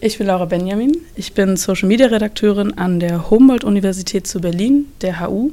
[0.00, 0.96] ich bin Laura Benjamin.
[1.14, 5.50] Ich bin Social Media Redakteurin an der Humboldt-Universität zu Berlin, der HU.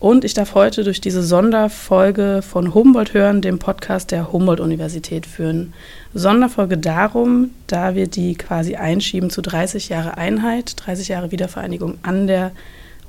[0.00, 5.74] Und ich darf heute durch diese Sonderfolge von Humboldt hören, dem Podcast der Humboldt-Universität führen.
[6.14, 12.26] Sonderfolge darum, da wir die quasi einschieben zu 30 Jahre Einheit, 30 Jahre Wiedervereinigung an
[12.26, 12.52] der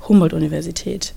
[0.08, 1.14] Humboldt-Universität.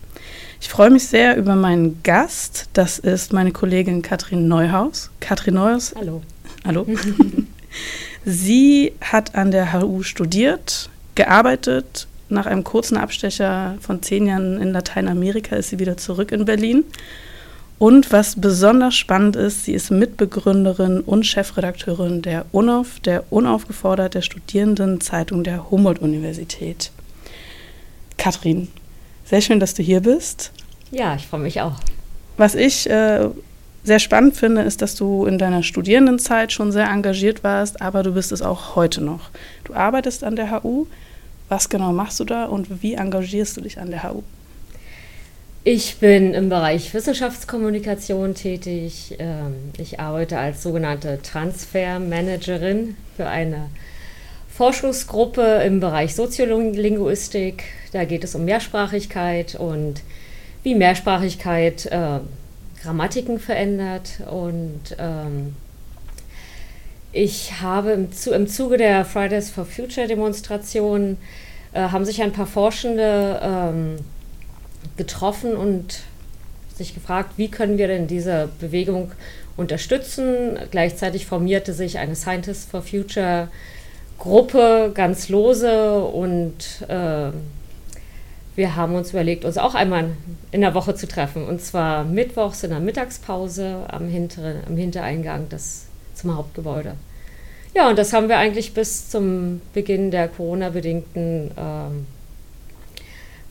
[0.61, 2.69] Ich freue mich sehr über meinen Gast.
[2.73, 5.09] Das ist meine Kollegin Katrin Neuhaus.
[5.19, 5.93] Katrin Neuhaus.
[5.95, 6.21] Hallo.
[6.65, 6.85] Hallo.
[8.25, 12.07] Sie hat an der HU studiert, gearbeitet.
[12.29, 16.85] Nach einem kurzen Abstecher von zehn Jahren in Lateinamerika ist sie wieder zurück in Berlin.
[17.79, 24.21] Und was besonders spannend ist, sie ist Mitbegründerin und Chefredakteurin der UNOF, der Unaufgefordert der
[24.21, 26.91] Studierendenzeitung der Humboldt-Universität.
[28.17, 28.69] Katrin,
[29.25, 30.51] sehr schön, dass du hier bist.
[30.91, 31.75] Ja, ich freue mich auch.
[32.37, 33.27] Was ich äh,
[33.83, 38.13] sehr spannend finde, ist, dass du in deiner Studierendenzeit schon sehr engagiert warst, aber du
[38.13, 39.29] bist es auch heute noch.
[39.65, 40.85] Du arbeitest an der HU.
[41.49, 44.23] Was genau machst du da und wie engagierst du dich an der HU?
[45.65, 49.15] Ich bin im Bereich Wissenschaftskommunikation tätig.
[49.19, 53.69] Ähm, Ich arbeite als sogenannte Transfermanagerin für eine
[54.49, 57.63] Forschungsgruppe im Bereich Soziolinguistik.
[57.91, 60.01] Da geht es um Mehrsprachigkeit und
[60.63, 62.19] wie Mehrsprachigkeit äh,
[62.83, 64.19] Grammatiken verändert.
[64.29, 65.55] Und ähm,
[67.11, 71.17] ich habe im, im Zuge der Fridays for Future Demonstration
[71.73, 73.95] äh, haben sich ein paar Forschende ähm,
[74.97, 76.01] getroffen und
[76.75, 79.11] sich gefragt, wie können wir denn diese Bewegung
[79.57, 80.57] unterstützen.
[80.71, 83.47] Gleichzeitig formierte sich eine Scientists for Future
[84.17, 87.31] Gruppe ganz lose und äh,
[88.55, 90.11] wir haben uns überlegt, uns auch einmal
[90.51, 91.45] in der Woche zu treffen.
[91.47, 96.93] Und zwar mittwochs in der Mittagspause am, hinteren, am Hintereingang des, zum Hauptgebäude.
[97.75, 102.05] Ja, und das haben wir eigentlich bis zum Beginn der Corona-bedingten ähm,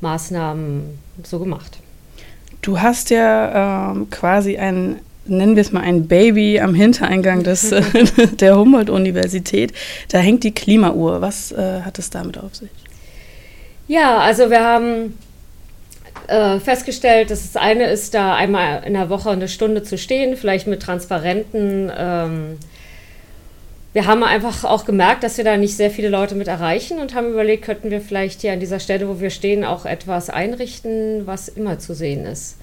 [0.01, 1.79] Maßnahmen so gemacht.
[2.61, 7.73] Du hast ja ähm, quasi ein, nennen wir es mal ein Baby am Hintereingang des,
[7.73, 7.83] äh,
[8.39, 9.73] der Humboldt-Universität.
[10.11, 11.21] Da hängt die Klimauhr.
[11.21, 12.71] Was äh, hat es damit auf sich?
[13.88, 15.19] Ja, also wir haben
[16.28, 20.37] äh, festgestellt, dass das eine ist, da einmal in der Woche eine Stunde zu stehen,
[20.37, 21.91] vielleicht mit Transparenten.
[21.97, 22.59] Ähm,
[23.93, 27.15] wir haben einfach auch gemerkt, dass wir da nicht sehr viele Leute mit erreichen und
[27.15, 31.26] haben überlegt, könnten wir vielleicht hier an dieser Stelle, wo wir stehen, auch etwas einrichten,
[31.26, 32.59] was immer zu sehen ist.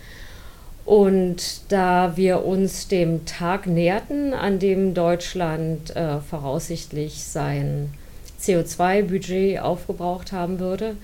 [0.86, 7.94] Und da wir uns dem Tag näherten, an dem Deutschland äh, voraussichtlich sein
[8.42, 10.96] CO2-Budget aufgebraucht haben würde,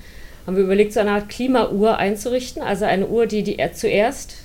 [0.46, 4.36] haben wir überlegt, so eine Art Klimauhr einzurichten, also eine Uhr, die, die zuerst,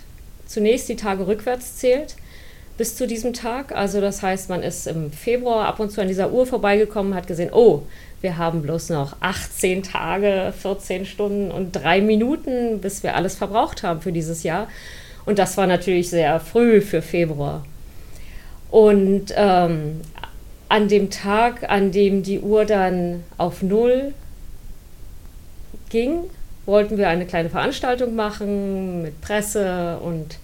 [0.47, 2.17] zunächst die Tage rückwärts zählt
[2.81, 3.73] bis zu diesem Tag.
[3.73, 7.27] Also das heißt, man ist im Februar ab und zu an dieser Uhr vorbeigekommen, hat
[7.27, 7.83] gesehen, oh,
[8.23, 13.83] wir haben bloß noch 18 Tage, 14 Stunden und drei Minuten, bis wir alles verbraucht
[13.83, 14.67] haben für dieses Jahr.
[15.27, 17.67] Und das war natürlich sehr früh für Februar.
[18.71, 20.00] Und ähm,
[20.70, 24.14] an dem Tag, an dem die Uhr dann auf Null
[25.88, 26.20] ging,
[26.64, 30.38] wollten wir eine kleine Veranstaltung machen mit Presse und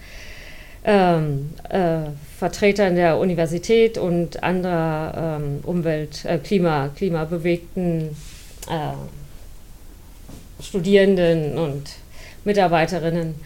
[0.84, 8.16] ähm, äh, Vertretern der Universität und anderer ähm, Umwelt-, äh, Klima, klimabewegten
[8.68, 8.92] äh,
[10.60, 11.88] Studierenden und
[12.44, 13.36] Mitarbeiterinnen.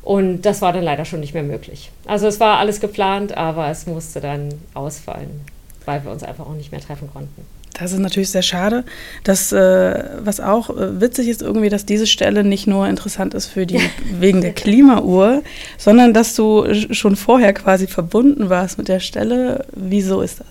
[0.00, 1.90] Und das war dann leider schon nicht mehr möglich.
[2.06, 5.42] Also es war alles geplant, aber es musste dann ausfallen,
[5.86, 7.42] weil wir uns einfach auch nicht mehr treffen konnten.
[7.78, 8.84] Das ist natürlich sehr schade.
[9.24, 13.46] Das, äh, was auch äh, witzig ist, irgendwie, dass diese Stelle nicht nur interessant ist
[13.46, 13.80] für die
[14.18, 15.42] wegen der Klimauhr,
[15.76, 19.66] sondern dass du sch- schon vorher quasi verbunden warst mit der Stelle.
[19.74, 20.46] Wieso ist das?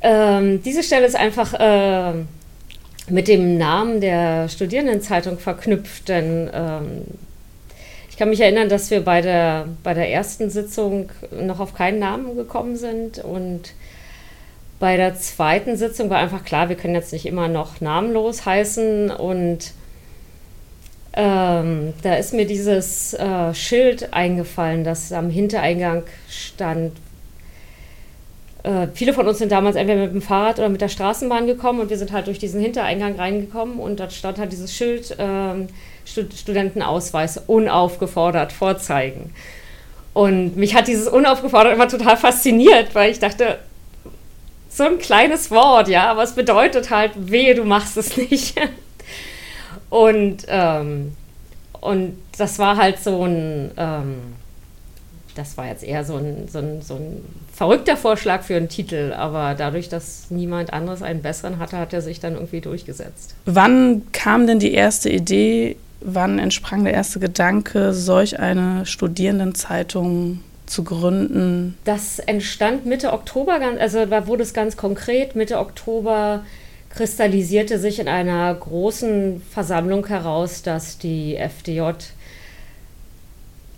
[0.00, 2.12] Ähm, diese Stelle ist einfach äh,
[3.08, 7.02] mit dem Namen der Studierendenzeitung verknüpft, denn ähm,
[8.18, 12.36] kann mich erinnern, dass wir bei der, bei der ersten Sitzung noch auf keinen Namen
[12.36, 13.18] gekommen sind.
[13.18, 13.74] Und
[14.80, 19.10] bei der zweiten Sitzung war einfach klar, wir können jetzt nicht immer noch namenlos heißen.
[19.12, 19.72] Und
[21.12, 26.92] ähm, da ist mir dieses äh, Schild eingefallen, das am Hintereingang stand,
[28.64, 31.80] äh, viele von uns sind damals entweder mit dem Fahrrad oder mit der Straßenbahn gekommen
[31.80, 35.66] und wir sind halt durch diesen Hintereingang reingekommen und dort stand halt dieses Schild äh,
[36.04, 39.32] Stud Studentenausweis unaufgefordert vorzeigen.
[40.14, 43.58] Und mich hat dieses unaufgefordert immer total fasziniert, weil ich dachte,
[44.68, 48.60] so ein kleines Wort, ja, aber es bedeutet halt, wehe, du machst es nicht.
[49.90, 51.12] und, ähm,
[51.80, 54.16] und das war halt so ein, ähm,
[55.36, 57.24] das war jetzt eher so ein, so, ein, so ein
[57.58, 62.02] verrückter Vorschlag für einen Titel, aber dadurch, dass niemand anderes einen besseren hatte, hat er
[62.02, 63.34] sich dann irgendwie durchgesetzt.
[63.46, 70.84] Wann kam denn die erste Idee, wann entsprang der erste Gedanke, solch eine Studierendenzeitung zu
[70.84, 71.76] gründen?
[71.84, 75.34] Das entstand Mitte Oktober, also da wurde es ganz konkret.
[75.34, 76.44] Mitte Oktober
[76.90, 81.90] kristallisierte sich in einer großen Versammlung heraus, dass die FDJ,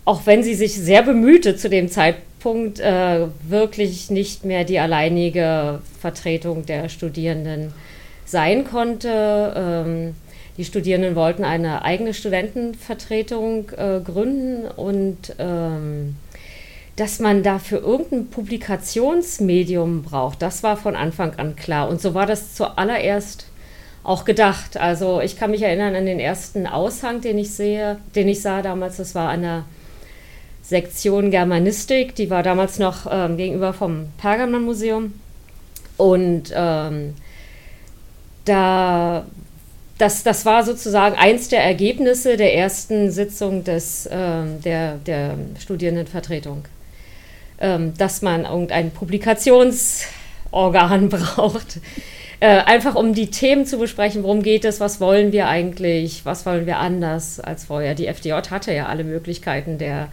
[0.05, 5.79] auch wenn sie sich sehr bemühte zu dem Zeitpunkt, äh, wirklich nicht mehr die alleinige
[5.99, 7.73] Vertretung der Studierenden
[8.25, 9.53] sein konnte.
[9.55, 10.15] Ähm,
[10.57, 16.15] die Studierenden wollten eine eigene Studentenvertretung äh, gründen und ähm,
[16.95, 21.89] dass man dafür irgendein Publikationsmedium braucht, das war von Anfang an klar.
[21.89, 23.45] Und so war das zuallererst
[24.03, 24.77] auch gedacht.
[24.77, 28.61] Also ich kann mich erinnern an den ersten Aushang, den ich sehe, den ich sah
[28.61, 28.97] damals.
[28.97, 29.65] Das war an der
[30.71, 32.15] Sektion Germanistik.
[32.15, 35.13] Die war damals noch ähm, gegenüber vom Pergamonmuseum.
[35.97, 37.13] Und ähm,
[38.45, 39.25] da
[39.97, 46.65] das, das war sozusagen eins der Ergebnisse der ersten Sitzung des, ähm, der, der Studierendenvertretung
[47.61, 51.79] ähm, dass man irgendein Publikationsorgan braucht.
[52.39, 56.47] Äh, einfach um die Themen zu besprechen, worum geht es, was wollen wir eigentlich, was
[56.47, 57.93] wollen wir anders als vorher.
[57.93, 60.09] Die FDJ hatte ja alle Möglichkeiten der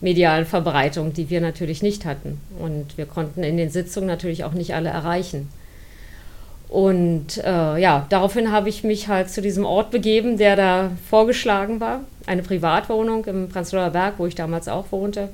[0.00, 2.40] medialen Verbreitung, die wir natürlich nicht hatten.
[2.58, 5.48] Und wir konnten in den Sitzungen natürlich auch nicht alle erreichen.
[6.68, 11.80] Und äh, ja, daraufhin habe ich mich halt zu diesem Ort begeben, der da vorgeschlagen
[11.80, 12.00] war.
[12.26, 15.30] Eine Privatwohnung im Prenzlauer Berg, wo ich damals auch wohnte.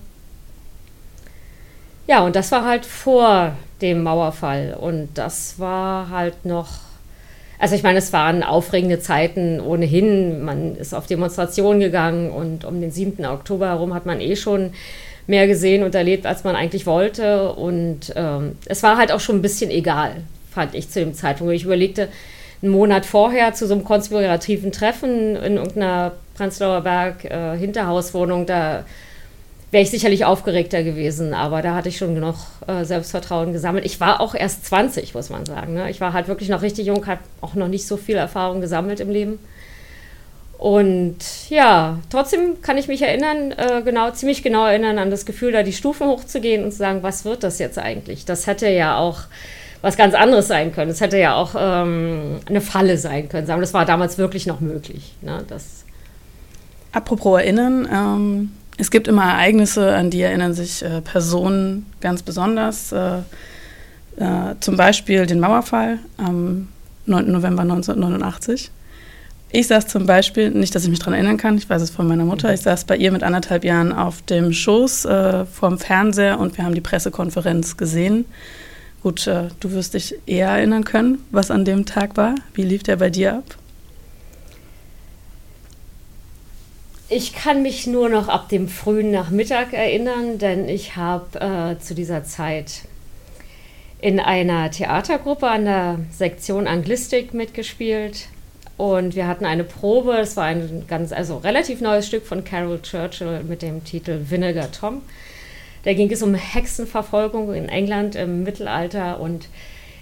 [2.07, 3.53] Ja, und das war halt vor
[3.83, 4.77] dem Mauerfall.
[4.81, 6.69] Und das war halt noch,
[7.59, 10.43] also ich meine, es waren aufregende Zeiten ohnehin.
[10.43, 13.25] Man ist auf Demonstrationen gegangen und um den 7.
[13.25, 14.73] Oktober herum hat man eh schon
[15.27, 17.53] mehr gesehen und erlebt, als man eigentlich wollte.
[17.53, 21.55] Und ähm, es war halt auch schon ein bisschen egal, fand ich zu dem Zeitpunkt.
[21.55, 22.09] Ich überlegte,
[22.63, 28.85] einen Monat vorher zu so einem konspirativen Treffen in irgendeiner Prenzlauer Berg äh, Hinterhauswohnung, da
[29.71, 32.37] wäre ich sicherlich aufgeregter gewesen, aber da hatte ich schon genug
[32.67, 33.85] äh, Selbstvertrauen gesammelt.
[33.85, 35.75] Ich war auch erst 20, muss man sagen.
[35.75, 35.91] Ne?
[35.91, 39.01] Ich war halt wirklich noch richtig jung, habe auch noch nicht so viel Erfahrung gesammelt
[39.01, 39.39] im Leben.
[40.57, 45.53] Und ja, trotzdem kann ich mich erinnern, äh, genau, ziemlich genau erinnern an das Gefühl,
[45.53, 48.25] da die Stufen hochzugehen und zu sagen, was wird das jetzt eigentlich?
[48.25, 49.23] Das hätte ja auch
[49.83, 50.91] was ganz anderes sein können.
[50.91, 53.47] Es hätte ja auch ähm, eine Falle sein können.
[53.47, 55.13] Das war damals wirklich noch möglich.
[55.21, 55.45] Ne?
[55.49, 55.85] Das
[56.93, 62.93] Apropos erinnern, ähm es gibt immer Ereignisse, an die erinnern sich äh, Personen ganz besonders.
[62.93, 63.19] Äh,
[64.17, 66.69] äh, zum Beispiel den Mauerfall am
[67.07, 67.31] 9.
[67.31, 68.71] November 1989.
[69.53, 72.09] Ich saß zum Beispiel, nicht, dass ich mich daran erinnern kann, ich weiß es von
[72.09, 76.41] meiner Mutter, ich saß bei ihr mit anderthalb Jahren auf dem Schoß äh, vorm Fernseher
[76.41, 78.25] und wir haben die Pressekonferenz gesehen.
[79.03, 82.35] Gut, äh, du wirst dich eher erinnern können, was an dem Tag war.
[82.55, 83.57] Wie lief der bei dir ab?
[87.09, 91.95] Ich kann mich nur noch ab dem frühen Nachmittag erinnern, denn ich habe äh, zu
[91.95, 92.83] dieser Zeit
[94.01, 98.27] in einer Theatergruppe an der Sektion Anglistik mitgespielt
[98.77, 100.19] und wir hatten eine Probe.
[100.19, 104.73] Es war ein ganz, also relativ neues Stück von Carol Churchill mit dem Titel Vinegar
[104.73, 105.03] Tom.
[105.85, 109.47] Da ging es um Hexenverfolgung in England im Mittelalter und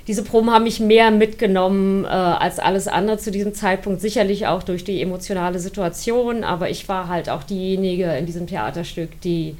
[0.06, 4.62] diese Proben haben mich mehr mitgenommen äh, als alles andere zu diesem Zeitpunkt, sicherlich auch
[4.62, 9.56] durch die emotionale Situation, aber ich war halt auch diejenige in diesem Theaterstück, die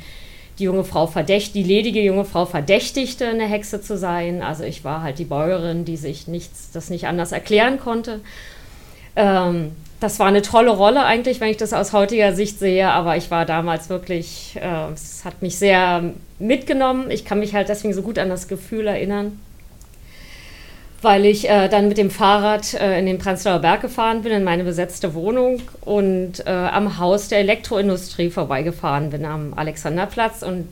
[0.59, 4.41] die junge Frau verdächtigt, die ledige junge Frau verdächtigte, eine Hexe zu sein.
[4.41, 8.21] Also ich war halt die Bäuerin, die sich nichts, das nicht anders erklären konnte.
[9.17, 13.17] Ähm, das war eine tolle Rolle eigentlich, wenn ich das aus heutiger Sicht sehe, aber
[13.17, 17.11] ich war damals wirklich, äh, es hat mich sehr mitgenommen.
[17.11, 19.41] Ich kann mich halt deswegen so gut an das Gefühl erinnern
[21.05, 24.45] weil ich äh, dann mit dem Fahrrad äh, in den Prenzlauer Berg gefahren bin, in
[24.45, 30.43] meine besetzte Wohnung und äh, am Haus der Elektroindustrie vorbeigefahren bin, am Alexanderplatz.
[30.43, 30.69] Und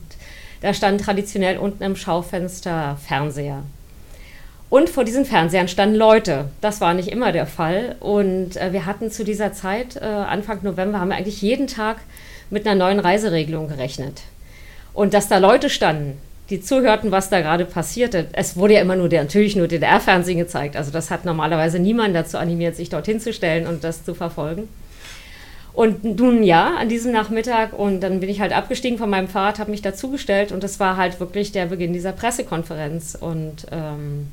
[0.61, 3.63] da stand traditionell unten im Schaufenster Fernseher.
[4.69, 6.45] Und vor diesen Fernsehern standen Leute.
[6.59, 7.95] Das war nicht immer der Fall.
[7.99, 11.97] Und äh, wir hatten zu dieser Zeit, äh, Anfang November, haben wir eigentlich jeden Tag
[12.49, 14.23] mit einer neuen Reiseregelung gerechnet.
[14.93, 16.17] Und dass da Leute standen,
[16.49, 18.27] die zuhörten, was da gerade passierte.
[18.33, 20.75] Es wurde ja immer nur der, natürlich nur DDR-Fernsehen gezeigt.
[20.75, 24.67] Also das hat normalerweise niemand dazu animiert, sich dorthin zu stellen und das zu verfolgen.
[25.73, 29.57] Und nun ja, an diesem Nachmittag und dann bin ich halt abgestiegen von meinem Fahrrad,
[29.57, 33.17] habe mich dazugestellt und das war halt wirklich der Beginn dieser Pressekonferenz.
[33.19, 34.27] Und ähm,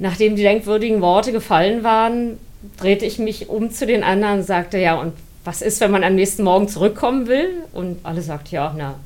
[0.00, 2.38] nachdem die denkwürdigen Worte gefallen waren,
[2.78, 5.12] drehte ich mich um zu den anderen und sagte, ja, und
[5.44, 7.62] was ist, wenn man am nächsten Morgen zurückkommen will?
[7.72, 8.96] Und alle sagten, ja, na,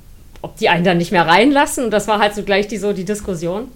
[0.46, 1.84] ob die einen dann nicht mehr reinlassen.
[1.84, 3.68] Und das war halt so gleich die, so die Diskussion.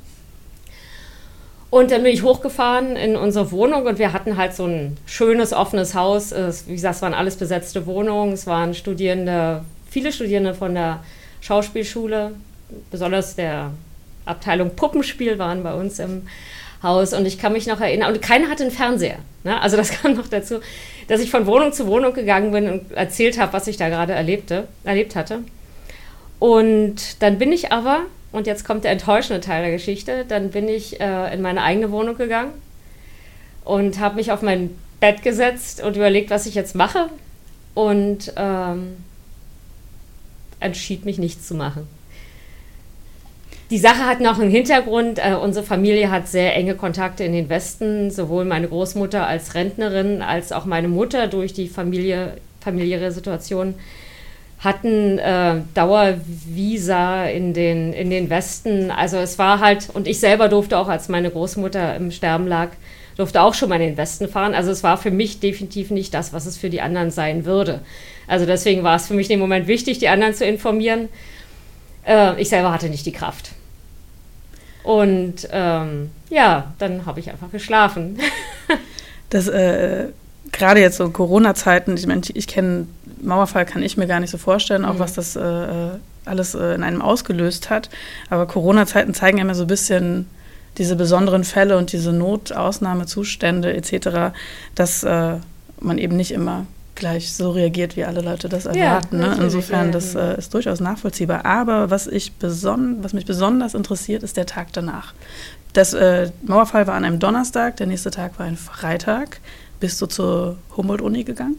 [1.68, 5.52] Und dann bin ich hochgefahren in unsere Wohnung und wir hatten halt so ein schönes,
[5.52, 6.32] offenes Haus.
[6.66, 8.32] wie gesagt, es waren alles besetzte Wohnungen.
[8.32, 11.02] Es waren Studierende, viele Studierende von der
[11.40, 12.32] Schauspielschule,
[12.90, 13.70] besonders der
[14.24, 16.22] Abteilung Puppenspiel waren bei uns im
[16.82, 17.12] Haus.
[17.12, 19.18] Und ich kann mich noch erinnern, und keiner hatte einen Fernseher.
[19.42, 19.60] Ne?
[19.60, 20.60] Also das kam noch dazu,
[21.08, 24.12] dass ich von Wohnung zu Wohnung gegangen bin und erzählt habe, was ich da gerade
[24.12, 25.40] erlebte, erlebt hatte.
[26.40, 28.00] Und dann bin ich aber
[28.32, 30.24] und jetzt kommt der enttäuschende Teil der Geschichte.
[30.26, 32.52] Dann bin ich äh, in meine eigene Wohnung gegangen
[33.64, 34.70] und habe mich auf mein
[35.00, 37.10] Bett gesetzt und überlegt, was ich jetzt mache.
[37.74, 38.96] Und ähm,
[40.60, 41.86] entschied mich nichts zu machen.
[43.70, 45.18] Die Sache hat noch einen Hintergrund.
[45.18, 48.10] Äh, unsere Familie hat sehr enge Kontakte in den Westen.
[48.10, 53.74] Sowohl meine Großmutter als Rentnerin als auch meine Mutter durch die Familie, familiäre Situation
[54.60, 58.90] hatten äh, Dauervisa in den, in den Westen.
[58.90, 62.68] Also es war halt, und ich selber durfte auch, als meine Großmutter im Sterben lag,
[63.16, 64.54] durfte auch schon mal in den Westen fahren.
[64.54, 67.80] Also es war für mich definitiv nicht das, was es für die anderen sein würde.
[68.26, 71.08] Also deswegen war es für mich in dem Moment wichtig, die anderen zu informieren.
[72.06, 73.52] Äh, ich selber hatte nicht die Kraft.
[74.82, 78.18] Und ähm, ja, dann habe ich einfach geschlafen.
[79.30, 80.08] das äh,
[80.52, 82.86] gerade jetzt so Corona-Zeiten, ich meine, ich kenne
[83.22, 84.98] Mauerfall, kann ich mir gar nicht so vorstellen, auch mhm.
[84.98, 85.90] was das äh, äh,
[86.24, 87.90] alles äh, in einem ausgelöst hat.
[88.28, 90.26] Aber Corona-Zeiten zeigen immer so ein bisschen
[90.78, 94.32] diese besonderen Fälle und diese Notausnahmezustände etc.,
[94.74, 95.36] dass äh,
[95.80, 99.20] man eben nicht immer gleich so reagiert, wie alle Leute das erwarten.
[99.20, 99.38] Ja, ne?
[99.40, 101.46] Insofern, ja, das äh, ist durchaus nachvollziehbar.
[101.46, 105.14] Aber was, ich beson was mich besonders interessiert, ist der Tag danach.
[105.72, 109.40] Das äh, Mauerfall war an einem Donnerstag, der nächste Tag war ein Freitag.
[109.80, 111.56] Bist du zur Humboldt-Uni gegangen?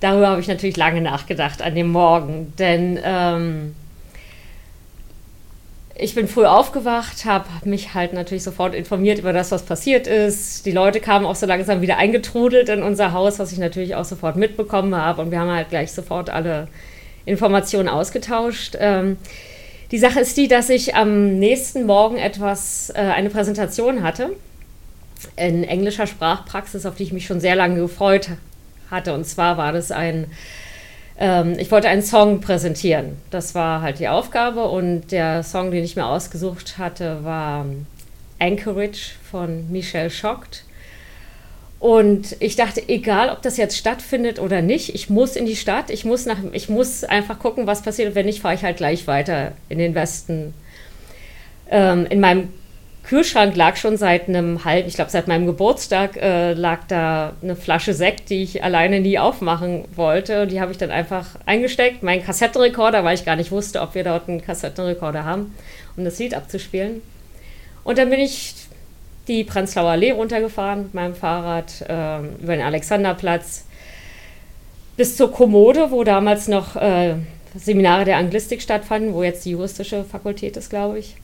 [0.00, 3.74] Darüber habe ich natürlich lange nachgedacht an dem Morgen, denn ähm,
[5.94, 10.64] ich bin früh aufgewacht, habe mich halt natürlich sofort informiert über das, was passiert ist.
[10.64, 14.06] Die Leute kamen auch so langsam wieder eingetrudelt in unser Haus, was ich natürlich auch
[14.06, 15.20] sofort mitbekommen habe.
[15.20, 16.68] Und wir haben halt gleich sofort alle
[17.26, 18.76] Informationen ausgetauscht.
[18.80, 19.18] Ähm,
[19.90, 24.30] die Sache ist die, dass ich am nächsten Morgen etwas, äh, eine Präsentation hatte
[25.36, 28.30] in englischer Sprachpraxis, auf die ich mich schon sehr lange gefreut
[28.90, 29.14] hatte.
[29.14, 30.26] Und zwar war das ein,
[31.18, 33.16] ähm, ich wollte einen Song präsentieren.
[33.30, 34.68] Das war halt die Aufgabe.
[34.68, 37.66] Und der Song, den ich mir ausgesucht hatte, war
[38.38, 40.64] Anchorage von Michelle Schocht.
[41.80, 45.88] Und ich dachte, egal ob das jetzt stattfindet oder nicht, ich muss in die Stadt,
[45.88, 48.14] ich muss, nach, ich muss einfach gucken, was passiert.
[48.14, 50.52] wenn nicht, fahre ich halt gleich weiter in den Westen.
[51.70, 52.50] Ähm, in meinem
[53.02, 57.56] Kühlschrank lag schon seit einem halben, ich glaube seit meinem Geburtstag, äh, lag da eine
[57.56, 60.42] Flasche Sekt, die ich alleine nie aufmachen wollte.
[60.42, 62.02] Und die habe ich dann einfach eingesteckt.
[62.02, 65.54] Mein Kassettenrekorder, weil ich gar nicht wusste, ob wir dort einen Kassettenrekorder haben,
[65.96, 67.02] um das Lied abzuspielen.
[67.84, 68.54] Und dann bin ich
[69.28, 73.64] die Prenzlauer Allee runtergefahren mit meinem Fahrrad äh, über den Alexanderplatz
[74.96, 77.14] bis zur Kommode, wo damals noch äh,
[77.56, 81.16] Seminare der Anglistik stattfanden, wo jetzt die juristische Fakultät ist, glaube ich.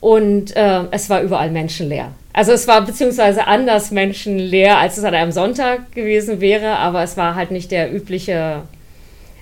[0.00, 2.12] Und äh, es war überall menschenleer.
[2.32, 7.16] Also es war beziehungsweise anders menschenleer, als es an einem Sonntag gewesen wäre, aber es
[7.16, 8.62] war halt nicht der übliche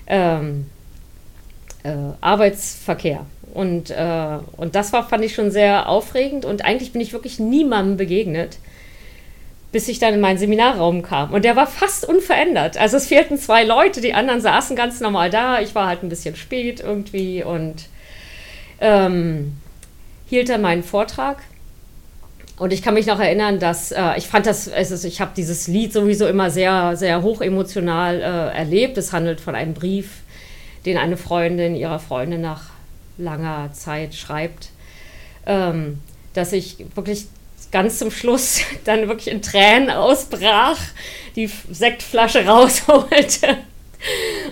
[0.07, 0.65] ähm,
[1.83, 3.25] äh, Arbeitsverkehr.
[3.53, 7.39] Und, äh, und das war, fand ich schon sehr aufregend und eigentlich bin ich wirklich
[7.39, 8.57] niemandem begegnet,
[9.71, 11.33] bis ich dann in meinen Seminarraum kam.
[11.33, 12.77] Und der war fast unverändert.
[12.77, 15.59] Also es fehlten zwei Leute, die anderen saßen ganz normal da.
[15.61, 17.89] Ich war halt ein bisschen spät irgendwie und
[18.79, 19.53] ähm,
[20.27, 21.37] hielt er meinen Vortrag.
[22.57, 25.67] Und ich kann mich noch erinnern, dass äh, ich fand das, also ich habe dieses
[25.67, 28.97] Lied sowieso immer sehr, sehr hoch emotional äh, erlebt.
[28.97, 30.09] Es handelt von einem Brief,
[30.85, 32.71] den eine Freundin ihrer Freundin nach
[33.17, 34.69] langer Zeit schreibt,
[35.45, 35.99] ähm,
[36.33, 37.27] dass ich wirklich
[37.71, 40.79] ganz zum Schluss dann wirklich in Tränen ausbrach,
[41.35, 43.57] die Sektflasche rausholte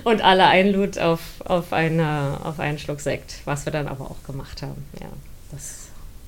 [0.04, 4.24] und alle einlud auf, auf, eine, auf einen Schluck Sekt, was wir dann aber auch
[4.28, 4.86] gemacht haben.
[5.00, 5.08] Ja.
[5.56, 5.88] Das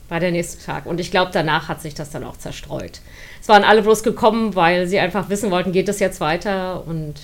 [0.10, 0.86] war der nächste Tag.
[0.86, 3.01] Und ich glaube, danach hat sich das dann auch zerstreut.
[3.41, 6.86] Es waren alle bloß gekommen, weil sie einfach wissen wollten, geht das jetzt weiter?
[6.86, 7.15] Und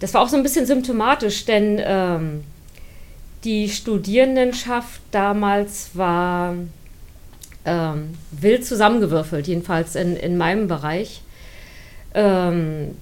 [0.00, 2.44] das war auch so ein bisschen symptomatisch, denn ähm,
[3.44, 6.54] die Studierendenschaft damals war
[7.64, 11.22] ähm, wild zusammengewürfelt, jedenfalls in, in meinem Bereich.
[12.14, 12.96] Ähm,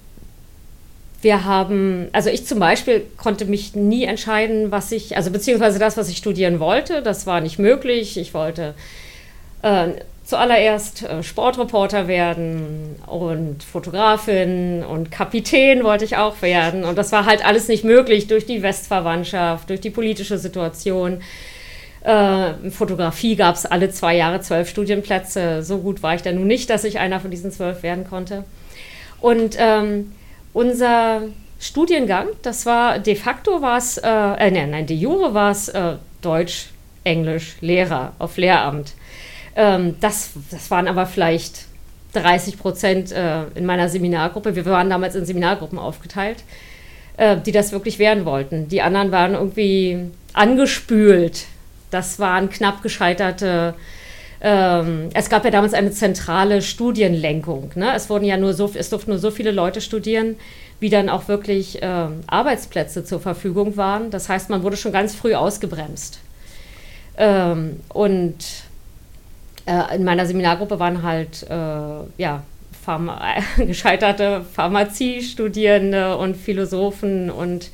[1.23, 5.97] wir haben, also ich zum Beispiel konnte mich nie entscheiden, was ich, also beziehungsweise das,
[5.97, 8.17] was ich studieren wollte, das war nicht möglich.
[8.17, 8.73] Ich wollte
[9.61, 9.87] äh,
[10.25, 16.83] zuallererst äh, Sportreporter werden und Fotografin und Kapitän wollte ich auch werden.
[16.83, 21.21] Und das war halt alles nicht möglich durch die Westverwandtschaft, durch die politische Situation.
[22.01, 25.63] Äh, Fotografie gab es alle zwei Jahre zwölf Studienplätze.
[25.63, 28.43] So gut war ich da nun nicht, dass ich einer von diesen zwölf werden konnte.
[29.21, 30.11] Und ähm,
[30.53, 31.23] unser
[31.59, 35.69] Studiengang, das war de facto war es, äh, äh, nein, nein, de jure war es
[35.69, 36.67] äh, Deutsch,
[37.03, 38.93] Englisch, Lehrer auf Lehramt.
[39.55, 41.65] Ähm, das, das waren aber vielleicht
[42.13, 44.55] 30 Prozent äh, in meiner Seminargruppe.
[44.55, 46.43] Wir waren damals in Seminargruppen aufgeteilt,
[47.17, 48.67] äh, die das wirklich werden wollten.
[48.67, 51.45] Die anderen waren irgendwie angespült
[51.93, 53.75] das waren knapp gescheiterte.
[54.45, 57.71] Ähm, es gab ja damals eine zentrale Studienlenkung.
[57.75, 57.93] Ne?
[57.95, 60.35] Es wurden ja nur so, es durften nur so viele Leute studieren,
[60.81, 64.11] wie dann auch wirklich ähm, Arbeitsplätze zur Verfügung waren.
[64.11, 66.19] Das heißt, man wurde schon ganz früh ausgebremst.
[67.17, 68.35] Ähm, und
[69.65, 72.43] äh, in meiner Seminargruppe waren halt äh, ja,
[72.83, 73.21] Pharma
[73.57, 77.69] gescheiterte Pharmaziestudierende und Philosophen und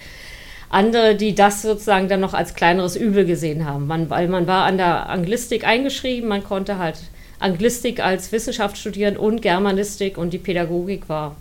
[0.69, 3.87] andere, die das sozusagen dann noch als kleineres Übel gesehen haben.
[3.87, 6.99] Man, weil man war an der Anglistik eingeschrieben, man konnte halt
[7.39, 11.35] Anglistik als Wissenschaft studieren und Germanistik und die Pädagogik war.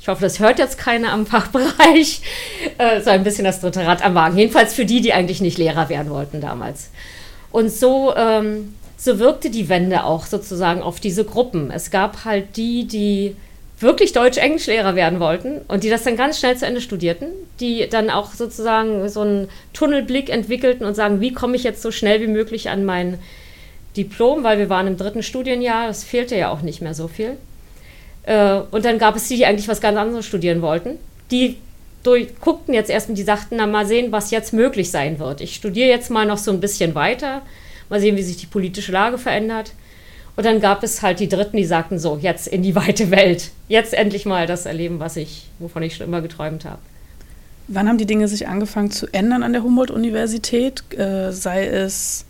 [0.00, 2.22] Ich hoffe, das hört jetzt keiner am Fachbereich.
[2.78, 4.36] Äh, so ein bisschen das dritte Rad am Wagen.
[4.36, 6.90] Jedenfalls für die, die eigentlich nicht Lehrer werden wollten damals.
[7.52, 11.70] Und so, ähm, so wirkte die Wende auch sozusagen auf diese Gruppen.
[11.70, 13.36] Es gab halt die, die
[13.82, 17.28] wirklich Deutsch-Englisch-Lehrer werden wollten und die das dann ganz schnell zu Ende studierten,
[17.60, 21.90] die dann auch sozusagen so einen Tunnelblick entwickelten und sagen, wie komme ich jetzt so
[21.90, 23.18] schnell wie möglich an mein
[23.96, 27.36] Diplom, weil wir waren im dritten Studienjahr, das fehlte ja auch nicht mehr so viel.
[28.24, 30.98] Äh, und dann gab es die, die eigentlich was ganz anderes studieren wollten,
[31.30, 31.58] die
[32.02, 35.40] durch, guckten jetzt erstmal, die sagten, na mal sehen, was jetzt möglich sein wird.
[35.40, 37.42] Ich studiere jetzt mal noch so ein bisschen weiter,
[37.88, 39.72] mal sehen, wie sich die politische Lage verändert.
[40.34, 43.50] Und dann gab es halt die Dritten, die sagten so, jetzt in die weite Welt.
[43.68, 46.78] Jetzt endlich mal das erleben, was ich, wovon ich schon immer geträumt habe.
[47.68, 50.82] Wann haben die Dinge sich angefangen zu ändern an der Humboldt-Universität?
[50.98, 52.26] Äh, sei es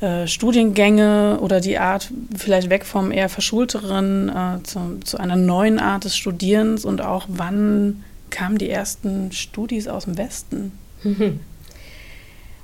[0.00, 5.78] äh, Studiengänge oder die Art, vielleicht weg vom eher verschulteren äh, zu, zu, einer neuen
[5.78, 10.72] Art des Studierens und auch wann kamen die ersten Studis aus dem Westen?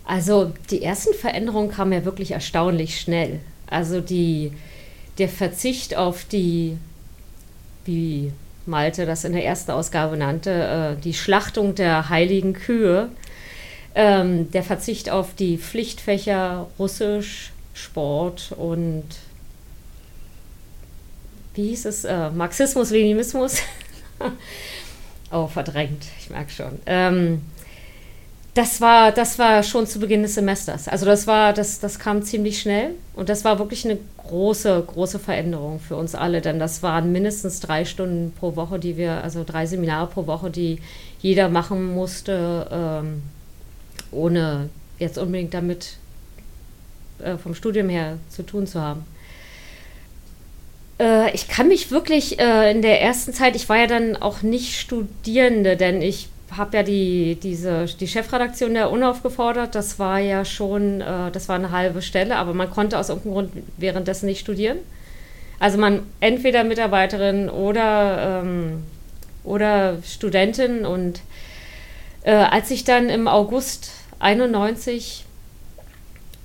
[0.04, 3.38] Also die ersten Veränderungen kamen ja wirklich erstaunlich schnell.
[3.72, 4.52] Also die,
[5.18, 6.76] der Verzicht auf die,
[7.84, 8.32] wie
[8.66, 13.08] Malte das in der ersten Ausgabe nannte, äh, die Schlachtung der heiligen Kühe,
[13.94, 19.04] ähm, der Verzicht auf die Pflichtfächer Russisch, Sport und
[21.54, 22.04] wie hieß es?
[22.04, 23.58] Äh, Marxismus, Leninismus.
[25.32, 26.78] oh, verdrängt, ich merke schon.
[26.86, 27.42] Ähm,
[28.54, 30.86] das war, das war schon zu Beginn des Semesters.
[30.86, 35.18] Also das war, das, das kam ziemlich schnell und das war wirklich eine große, große
[35.18, 39.42] Veränderung für uns alle, denn das waren mindestens drei Stunden pro Woche, die wir, also
[39.44, 40.80] drei Seminare pro Woche, die
[41.20, 43.22] jeder machen musste, ähm,
[44.10, 45.96] ohne jetzt unbedingt damit
[47.20, 49.06] äh, vom Studium her zu tun zu haben.
[51.00, 54.42] Äh, ich kann mich wirklich äh, in der ersten Zeit, ich war ja dann auch
[54.42, 59.74] nicht Studierende, denn ich habe ja die, diese, die Chefredaktion der unaufgefordert.
[59.74, 63.34] Das war ja schon, äh, das war eine halbe Stelle, aber man konnte aus irgendeinem
[63.34, 64.76] Grund währenddessen nicht studieren.
[65.58, 68.82] Also man entweder Mitarbeiterin oder, ähm,
[69.44, 70.84] oder Studentin.
[70.84, 71.20] Und
[72.24, 75.24] äh, als ich dann im August 91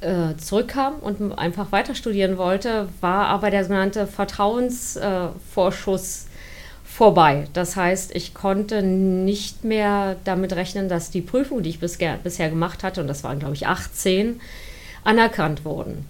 [0.02, 6.28] äh, zurückkam und einfach weiter studieren wollte, war aber der sogenannte Vertrauensvorschuss
[6.98, 7.46] vorbei.
[7.54, 12.18] Das heißt, ich konnte nicht mehr damit rechnen, dass die Prüfungen, die ich bisher,
[12.50, 14.42] gemacht hatte, und das waren, glaube ich, 18,
[15.04, 16.08] anerkannt wurden.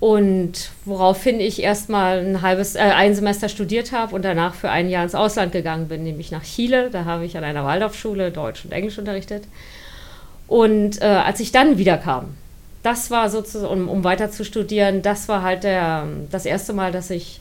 [0.00, 4.90] Und woraufhin ich erstmal ein halbes, äh, ein Semester studiert habe und danach für ein
[4.90, 6.90] Jahr ins Ausland gegangen bin, nämlich nach Chile.
[6.90, 9.44] Da habe ich an einer Waldorfschule Deutsch und Englisch unterrichtet.
[10.48, 12.34] Und äh, als ich dann wiederkam,
[12.82, 16.92] das war sozusagen, um, um weiter zu studieren, das war halt der, das erste Mal,
[16.92, 17.40] dass ich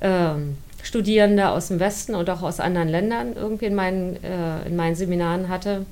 [0.00, 4.76] ähm, Studierende aus dem Westen und auch aus anderen Ländern irgendwie in meinen, äh, in
[4.76, 5.86] meinen Seminaren hatte.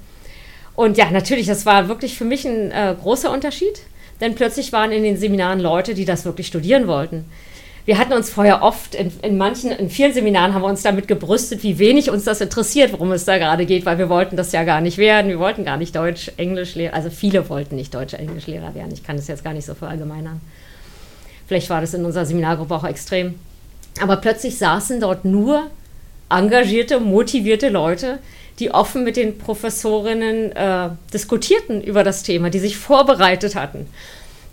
[0.75, 3.81] Und ja, natürlich, das war wirklich für mich ein äh, großer Unterschied,
[4.21, 7.25] denn plötzlich waren in den Seminaren Leute, die das wirklich studieren wollten.
[7.85, 11.09] wir hatten uns vorher oft, in, in, manchen, in vielen Seminaren haben wir uns damit
[11.09, 14.53] gebrüstet, wie wenig uns das interessiert, worum es da gerade geht, weil wir wollten das
[14.53, 15.31] ja gar nicht werden.
[15.31, 18.93] Wir wollten gar nicht Deutsch, Englisch Lehrer, also viele wollten nicht Deutsch, Englisch Lehrer werden.
[18.93, 20.41] Ich kann das jetzt gar nicht so verallgemeinern.
[21.47, 23.37] Vielleicht war das in unserer Seminargruppe auch extrem.
[24.01, 25.71] Aber plötzlich saßen dort nur
[26.29, 28.19] engagierte, motivierte Leute,
[28.59, 33.87] die offen mit den Professorinnen äh, diskutierten über das Thema, die sich vorbereitet hatten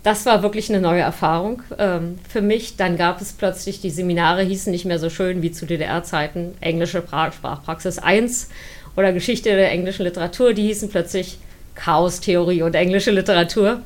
[0.06, 2.76] das war wirklich eine neue Erfahrung ähm, für mich.
[2.76, 6.98] Dann gab es plötzlich, die Seminare hießen nicht mehr so schön wie zu DDR-Zeiten, englische
[6.98, 8.48] Sprachpraxis 1
[8.96, 11.38] oder Geschichte der englischen Literatur, die hießen plötzlich
[11.74, 13.80] Chaostheorie und englische Literatur.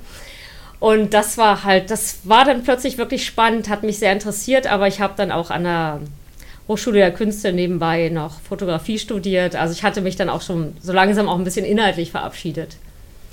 [0.81, 4.88] Und das war halt, das war dann plötzlich wirklich spannend, hat mich sehr interessiert, aber
[4.88, 6.01] ich habe dann auch an der
[6.69, 9.57] Hochschule der Künste nebenbei noch Fotografie studiert.
[9.57, 12.77] Also ich hatte mich dann auch schon so langsam auch ein bisschen inhaltlich verabschiedet.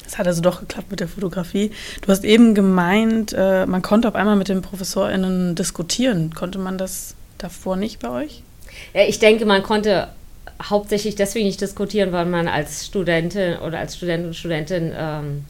[0.06, 1.72] Es hat also doch geklappt mit der Fotografie.
[2.02, 6.34] Du hast eben gemeint, äh, man konnte auf einmal mit den ProfessorInnen diskutieren.
[6.34, 8.44] Konnte man das davor nicht bei euch?
[8.94, 10.10] Ja, ich denke, man konnte
[10.62, 15.46] hauptsächlich deswegen nicht diskutieren, weil man als Studentin oder als Student und Studentin ähm,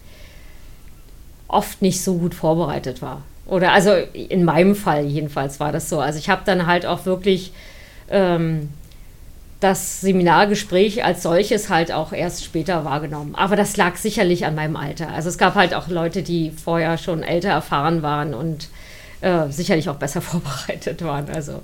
[1.47, 3.21] oft nicht so gut vorbereitet war.
[3.45, 5.99] Oder also in meinem Fall jedenfalls war das so.
[5.99, 7.53] Also ich habe dann halt auch wirklich
[8.09, 8.69] ähm,
[9.59, 13.35] das Seminargespräch als solches halt auch erst später wahrgenommen.
[13.35, 15.09] Aber das lag sicherlich an meinem Alter.
[15.09, 18.67] Also es gab halt auch Leute, die vorher schon älter erfahren waren und
[19.21, 21.29] äh, sicherlich auch besser vorbereitet waren.
[21.29, 21.61] Also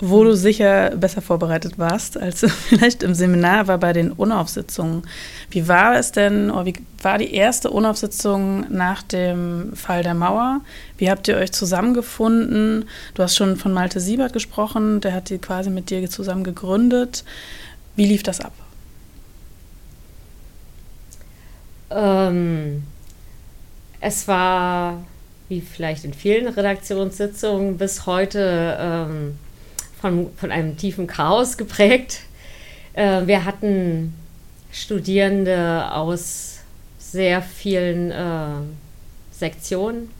[0.00, 5.02] wo du sicher besser vorbereitet warst, als vielleicht im Seminar war bei den Unaufsitzungen.
[5.50, 10.60] Wie war es denn, oder wie war die erste Unaufsitzung nach dem Fall der Mauer?
[10.98, 12.86] Wie habt ihr euch zusammengefunden?
[13.14, 17.24] Du hast schon von Malte Siebert gesprochen, der hat die quasi mit dir zusammen gegründet.
[17.96, 18.52] Wie lief das ab?
[21.90, 22.84] Ähm,
[24.00, 25.02] es war,
[25.48, 29.38] wie vielleicht in vielen Redaktionssitzungen bis heute, ähm,
[30.00, 32.20] von, von einem tiefen Chaos geprägt.
[32.94, 34.14] Äh, wir hatten
[34.72, 36.60] Studierende aus
[36.98, 38.62] sehr vielen äh,
[39.32, 40.10] Sektionen.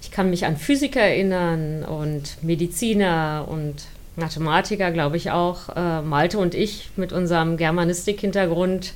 [0.00, 5.68] Ich kann mich an Physiker erinnern und Mediziner und Mathematiker, glaube ich auch.
[5.76, 8.94] Äh, Malte und ich mit unserem Germanistik-Hintergrund.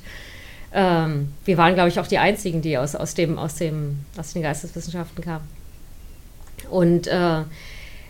[0.73, 4.33] Ähm, wir waren, glaube ich, auch die Einzigen, die aus, aus, dem, aus, dem, aus
[4.33, 5.47] den Geisteswissenschaften kamen.
[6.69, 7.41] Und äh,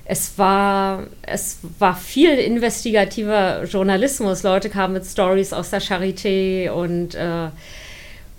[0.06, 4.44] es war, es war viel investigativer Journalismus.
[4.44, 7.50] Leute kamen mit Stories aus der Charité und äh,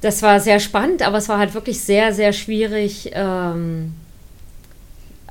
[0.03, 3.95] das war sehr spannend, aber es war halt wirklich sehr, sehr schwierig, ähm,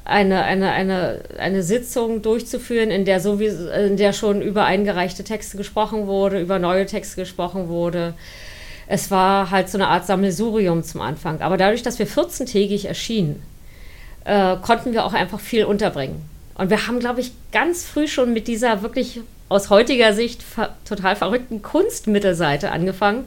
[0.05, 5.23] eine, eine, eine, eine Sitzung durchzuführen, in der, so wie, in der schon über eingereichte
[5.23, 8.15] Texte gesprochen wurde, über neue Texte gesprochen wurde.
[8.87, 11.41] Es war halt so eine Art Sammelsurium zum Anfang.
[11.41, 13.41] Aber dadurch, dass wir 14-tägig erschienen,
[14.25, 16.21] äh, konnten wir auch einfach viel unterbringen.
[16.55, 20.75] Und wir haben, glaube ich, ganz früh schon mit dieser wirklich aus heutiger Sicht ver
[20.85, 23.25] total verrückten Kunstmittelseite angefangen.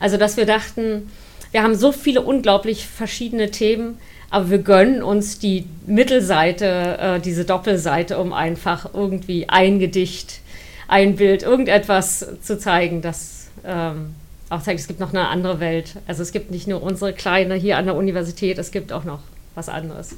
[0.00, 1.10] Also, dass wir dachten,
[1.50, 3.98] wir haben so viele unglaublich verschiedene Themen,
[4.30, 10.40] aber wir gönnen uns die Mittelseite, äh, diese Doppelseite, um einfach irgendwie ein Gedicht,
[10.88, 14.14] ein Bild, irgendetwas zu zeigen, das ähm,
[14.48, 15.94] auch zeigt, es gibt noch eine andere Welt.
[16.06, 19.20] Also es gibt nicht nur unsere kleine hier an der Universität, es gibt auch noch
[19.54, 20.16] was anderes.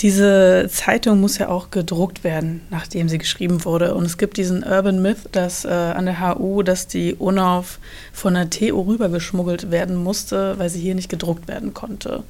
[0.00, 3.94] Diese Zeitung muss ja auch gedruckt werden, nachdem sie geschrieben wurde.
[3.94, 7.78] Und es gibt diesen Urban Myth, dass äh, an der HU, dass die Unauf
[8.10, 12.22] von der TU rübergeschmuggelt werden musste, weil sie hier nicht gedruckt werden konnte.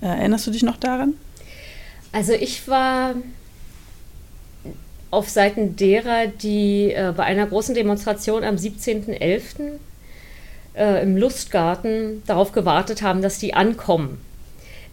[0.00, 1.14] Äh, erinnerst du dich noch daran?
[2.10, 3.14] Also ich war
[5.12, 9.78] auf Seiten derer, die äh, bei einer großen Demonstration am 17.11.
[10.74, 14.18] Äh, im Lustgarten darauf gewartet haben, dass die ankommen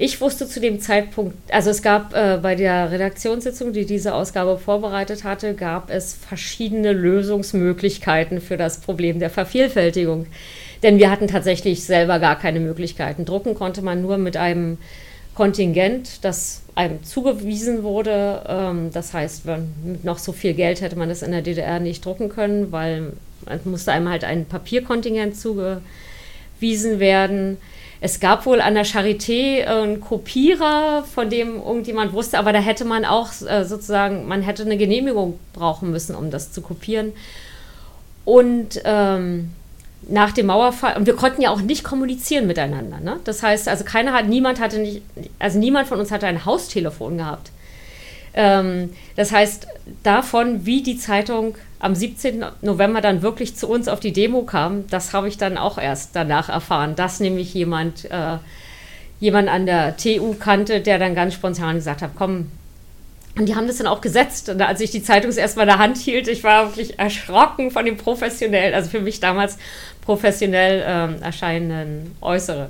[0.01, 4.57] ich wusste zu dem Zeitpunkt, also es gab äh, bei der Redaktionssitzung, die diese Ausgabe
[4.57, 10.25] vorbereitet hatte, gab es verschiedene Lösungsmöglichkeiten für das Problem der Vervielfältigung.
[10.81, 13.25] Denn wir hatten tatsächlich selber gar keine Möglichkeiten.
[13.25, 14.79] Drucken konnte man nur mit einem
[15.35, 18.41] Kontingent, das einem zugewiesen wurde.
[18.49, 19.45] Ähm, das heißt,
[19.85, 23.13] mit noch so viel Geld hätte man das in der DDR nicht drucken können, weil
[23.45, 27.57] man musste einem halt ein Papierkontingent zugewiesen werden.
[28.03, 32.83] Es gab wohl an der Charité einen Kopierer, von dem irgendjemand wusste, aber da hätte
[32.83, 37.13] man auch äh, sozusagen, man hätte eine Genehmigung brauchen müssen, um das zu kopieren.
[38.25, 39.51] Und ähm,
[40.09, 42.99] nach dem Mauerfall, und wir konnten ja auch nicht kommunizieren miteinander.
[42.99, 43.19] Ne?
[43.23, 45.03] Das heißt, also keiner hat, niemand hatte nicht,
[45.37, 47.51] also niemand von uns hatte ein Haustelefon gehabt.
[48.33, 49.67] Ähm, das heißt,
[50.01, 52.45] davon, wie die Zeitung am 17.
[52.61, 56.15] November dann wirklich zu uns auf die Demo kam, das habe ich dann auch erst
[56.15, 58.37] danach erfahren, dass nämlich jemand, äh,
[59.19, 62.51] jemand an der TU kannte, der dann ganz spontan gesagt hat, komm,
[63.35, 64.49] Und die haben das dann auch gesetzt.
[64.49, 67.71] Und als ich die Zeitung erst mal in der Hand hielt, ich war wirklich erschrocken
[67.71, 69.57] von dem professionell, also für mich damals
[70.01, 72.69] professionell ähm, erscheinenden Äußeren.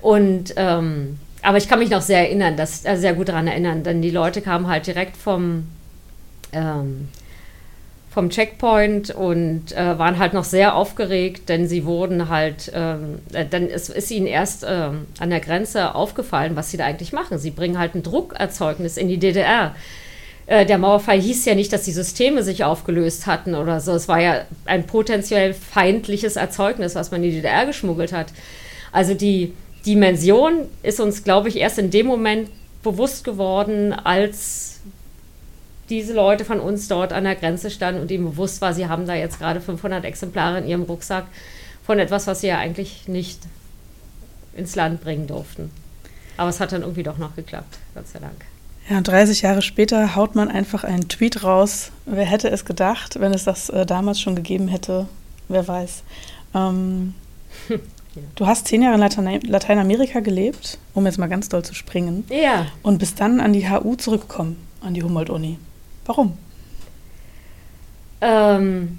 [0.00, 3.84] Und ähm, aber ich kann mich noch sehr erinnern, dass, äh, sehr gut daran erinnern,
[3.84, 5.66] denn die Leute kamen halt direkt vom,
[6.52, 7.08] ähm,
[8.16, 13.44] vom Checkpoint und äh, waren halt noch sehr aufgeregt, denn sie wurden halt, ähm, äh,
[13.44, 17.36] dann ist, ist ihnen erst äh, an der Grenze aufgefallen, was sie da eigentlich machen.
[17.36, 19.76] Sie bringen halt ein Druckerzeugnis in die DDR.
[20.46, 23.92] Äh, der Mauerfall hieß ja nicht, dass die Systeme sich aufgelöst hatten oder so.
[23.92, 28.28] Es war ja ein potenziell feindliches Erzeugnis, was man in die DDR geschmuggelt hat.
[28.92, 29.52] Also die
[29.84, 32.48] Dimension ist uns, glaube ich, erst in dem Moment
[32.82, 34.80] bewusst geworden, als
[35.88, 39.06] diese Leute von uns dort an der Grenze standen und ihnen bewusst war, sie haben
[39.06, 41.26] da jetzt gerade 500 Exemplare in ihrem Rucksack
[41.84, 43.40] von etwas, was sie ja eigentlich nicht
[44.54, 45.70] ins Land bringen durften.
[46.36, 48.44] Aber es hat dann irgendwie doch noch geklappt, Gott sei Dank.
[48.88, 51.90] Ja, 30 Jahre später haut man einfach einen Tweet raus.
[52.04, 55.06] Wer hätte es gedacht, wenn es das äh, damals schon gegeben hätte?
[55.48, 56.02] Wer weiß.
[56.54, 57.14] Ähm,
[57.68, 57.76] ja.
[58.36, 62.24] Du hast zehn Jahre in Latein Lateinamerika gelebt, um jetzt mal ganz doll zu springen.
[62.28, 62.66] Ja.
[62.82, 65.58] Und bist dann an die HU zurückgekommen, an die Humboldt-Uni.
[66.06, 66.38] Warum?
[68.20, 68.98] Ähm,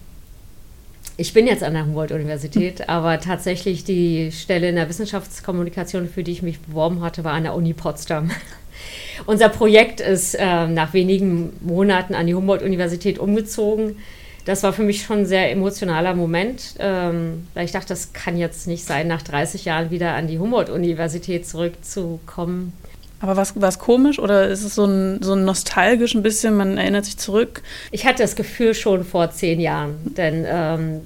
[1.16, 2.90] ich bin jetzt an der Humboldt-Universität, hm.
[2.90, 7.44] aber tatsächlich die Stelle in der Wissenschaftskommunikation, für die ich mich beworben hatte, war an
[7.44, 8.30] der Uni Potsdam.
[9.26, 13.98] Unser Projekt ist äh, nach wenigen Monaten an die Humboldt-Universität umgezogen.
[14.46, 18.38] Das war für mich schon ein sehr emotionaler Moment, ähm, weil ich dachte, das kann
[18.38, 22.74] jetzt nicht sein, nach 30 Jahren wieder an die Humboldt-Universität zurückzukommen.
[23.20, 26.78] Aber war es komisch oder ist es so ein, so ein nostalgisch ein bisschen, man
[26.78, 27.64] erinnert sich zurück?
[27.92, 31.02] Ich hatte das Gefühl schon vor zehn Jahren, denn ähm,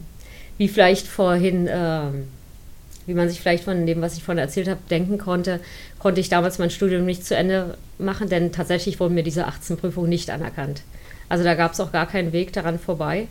[0.57, 2.27] wie vielleicht vorhin, ähm,
[3.05, 5.61] wie man sich vielleicht von dem, was ich vorhin erzählt habe, denken konnte,
[5.99, 9.77] konnte ich damals mein Studium nicht zu Ende machen, denn tatsächlich wurden mir diese 18
[9.77, 10.81] Prüfungen nicht anerkannt.
[11.29, 13.27] Also da gab es auch gar keinen Weg daran vorbei.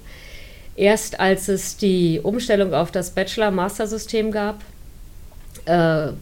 [0.75, 4.63] Erst als es die Umstellung auf das Bachelor-Master-System gab,
[5.67, 6.13] äh,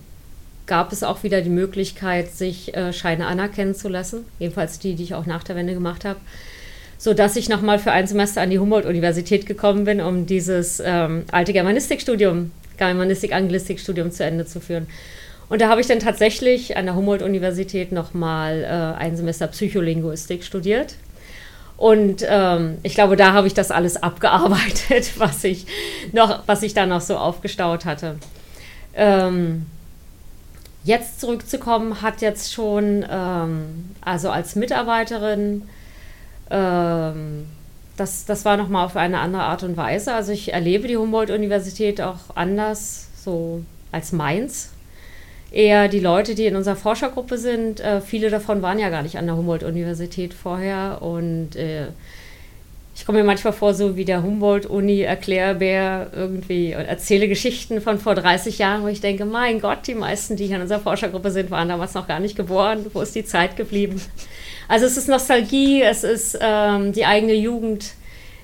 [0.68, 5.02] gab es auch wieder die Möglichkeit, sich äh, Scheine anerkennen zu lassen, jedenfalls die, die
[5.02, 6.20] ich auch nach der Wende gemacht habe,
[6.98, 11.52] sodass ich nochmal für ein Semester an die Humboldt-Universität gekommen bin, um dieses ähm, alte
[11.52, 14.86] Germanistikstudium, Germanistik-Anglistik-Studium zu Ende zu führen.
[15.48, 20.94] Und da habe ich dann tatsächlich an der Humboldt-Universität nochmal äh, ein Semester Psycholinguistik studiert.
[21.78, 25.66] Und ähm, ich glaube, da habe ich das alles abgearbeitet, was ich
[26.12, 28.16] noch, was ich da noch so aufgestaut hatte.
[28.94, 29.64] Ähm,
[30.88, 35.68] Jetzt zurückzukommen, hat jetzt schon, ähm, also als Mitarbeiterin,
[36.50, 37.44] ähm,
[37.98, 40.14] das, das war nochmal auf eine andere Art und Weise.
[40.14, 44.70] Also ich erlebe die Humboldt-Universität auch anders, so als meins.
[45.52, 49.18] Eher die Leute, die in unserer Forschergruppe sind, äh, viele davon waren ja gar nicht
[49.18, 51.88] an der Humboldt-Universität vorher und äh,
[52.98, 58.16] ich komme mir manchmal vor, so wie der Humboldt-Uni-Erklärbär irgendwie und erzähle Geschichten von vor
[58.16, 61.52] 30 Jahren, wo ich denke, mein Gott, die meisten, die hier in unserer Forschergruppe sind,
[61.52, 62.86] waren damals noch gar nicht geboren.
[62.92, 64.02] Wo ist die Zeit geblieben?
[64.66, 67.92] Also es ist Nostalgie, es ist ähm, die eigene Jugend,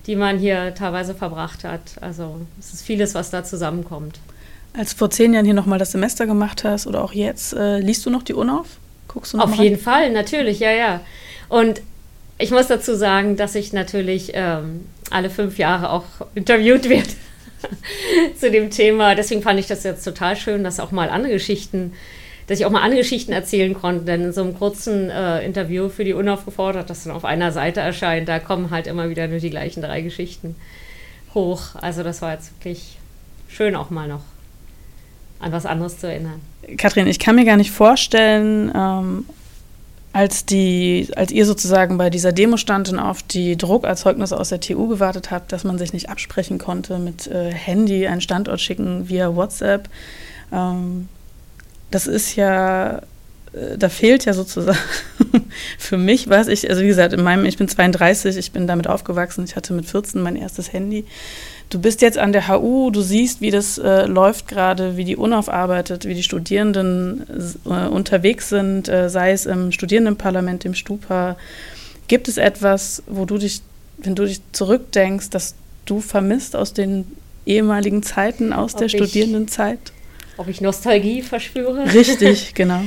[0.07, 1.81] die man hier teilweise verbracht hat.
[2.01, 4.21] Also es ist vieles, was da zusammenkommt.
[4.73, 7.81] Als du vor zehn Jahren hier nochmal das Semester gemacht hast oder auch jetzt, äh,
[7.81, 8.69] liest du noch die UNAuf?
[9.09, 11.01] Guckst du noch Auf jeden Fall, natürlich, ja, ja.
[11.49, 11.83] Und
[12.39, 17.09] ich muss dazu sagen, dass ich natürlich ähm, alle fünf Jahre auch interviewt werde
[18.39, 19.15] zu dem Thema.
[19.15, 21.93] Deswegen fand ich das jetzt total schön, dass auch mal andere Geschichten,
[22.47, 24.05] dass ich auch mal andere Geschichten erzählen konnte.
[24.05, 27.81] Denn in so einem kurzen äh, Interview für die Unaufgefordert, das dann auf einer Seite
[27.81, 30.57] erscheint, da kommen halt immer wieder nur die gleichen drei Geschichten
[31.35, 31.77] hoch.
[31.81, 32.97] Also das war jetzt wirklich
[33.49, 34.23] schön auch mal noch
[35.39, 36.41] an was anderes zu erinnern.
[36.79, 39.27] Kathrin, ich kann mir gar nicht vorstellen, ähm,
[40.15, 44.61] als, die, als ihr sozusagen bei dieser Demo stand und auf die Druckerzeugnisse aus der
[44.61, 49.09] TU gewartet habt, dass man sich nicht absprechen konnte mit äh, Handy, einen Standort schicken
[49.09, 49.89] via WhatsApp.
[50.53, 51.09] Ähm,
[51.91, 52.99] das ist ja,
[53.55, 54.79] äh, da fehlt ja sozusagen
[55.79, 56.47] für mich, was.
[56.47, 59.75] Ich, also wie gesagt, in meinem, ich bin 32, ich bin damit aufgewachsen, ich hatte
[59.75, 61.07] mit 14 mein erstes Handy
[61.75, 65.17] du bist jetzt an der HU, du siehst, wie das äh, läuft gerade, wie die
[65.17, 67.27] unauffarbeitet, wie die Studierenden
[67.67, 71.37] äh, unterwegs sind, äh, sei es im Studierendenparlament, im Stupa.
[72.07, 73.61] Gibt es etwas, wo du dich,
[73.99, 77.07] wenn du dich zurückdenkst, dass du vermisst aus den
[77.45, 79.81] ehemaligen Zeiten, aus ob der ich, Studierendenzeit?
[80.37, 81.93] Ob ich Nostalgie verspüre?
[81.93, 82.83] Richtig, genau.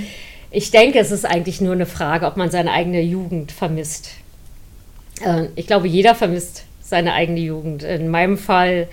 [0.50, 4.12] Ich denke, es ist eigentlich nur eine Frage, ob man seine eigene Jugend vermisst.
[5.26, 7.84] Äh, ich glaube, jeder vermisst seine eigene Jugend.
[7.84, 8.88] In meinem Fall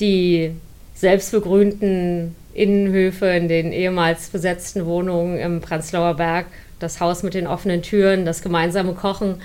[0.00, 0.52] die
[0.94, 6.46] selbstbegrünten Innenhöfe in den ehemals besetzten Wohnungen im Prenzlauer Berg,
[6.78, 9.42] das Haus mit den offenen Türen, das gemeinsame Kochen.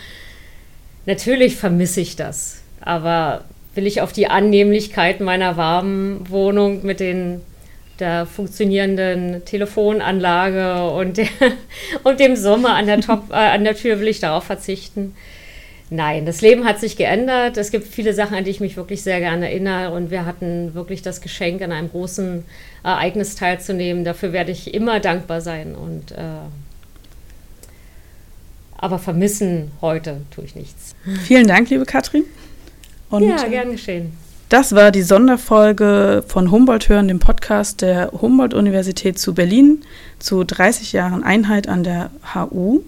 [1.05, 3.43] Natürlich vermisse ich das, aber
[3.75, 7.41] will ich auf die Annehmlichkeit meiner warmen Wohnung mit den
[7.99, 11.27] der funktionierenden Telefonanlage und, der,
[12.03, 15.15] und dem Sommer an der, Top, äh, an der Tür will ich darauf verzichten.
[15.93, 17.57] Nein, das Leben hat sich geändert.
[17.57, 19.93] Es gibt viele Sachen, an die ich mich wirklich sehr gerne erinnere.
[19.93, 22.45] Und wir hatten wirklich das Geschenk, an einem großen
[22.81, 24.05] Ereignis teilzunehmen.
[24.05, 25.75] Dafür werde ich immer dankbar sein.
[25.75, 26.23] Und, äh,
[28.77, 30.95] aber vermissen heute tue ich nichts.
[31.25, 32.23] Vielen Dank, liebe Katrin.
[33.09, 34.13] Und ja, gern geschehen.
[34.47, 39.81] Das war die Sonderfolge von Humboldt hören, dem Podcast der Humboldt-Universität zu Berlin
[40.19, 42.79] zu 30 Jahren Einheit an der HU.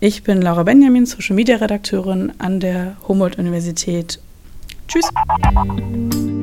[0.00, 4.20] Ich bin Laura Benjamin, Social Media Redakteurin an der Humboldt-Universität.
[4.86, 5.10] Tschüss.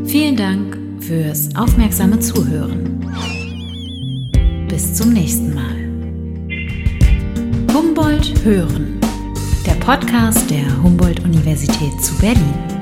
[0.05, 2.99] Vielen Dank fürs aufmerksame Zuhören.
[4.67, 5.73] Bis zum nächsten Mal.
[7.73, 8.99] Humboldt hören.
[9.65, 12.74] Der Podcast der Humboldt-Universität zu Berlin.